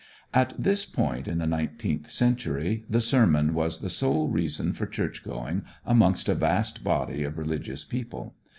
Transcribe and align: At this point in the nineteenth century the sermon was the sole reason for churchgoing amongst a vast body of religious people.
At 0.33 0.55
this 0.57 0.83
point 0.83 1.27
in 1.27 1.37
the 1.37 1.45
nineteenth 1.45 2.09
century 2.09 2.85
the 2.89 3.01
sermon 3.01 3.53
was 3.53 3.81
the 3.81 3.89
sole 3.91 4.29
reason 4.29 4.73
for 4.73 4.87
churchgoing 4.87 5.61
amongst 5.85 6.27
a 6.27 6.33
vast 6.33 6.83
body 6.83 7.21
of 7.21 7.37
religious 7.37 7.83
people. 7.83 8.33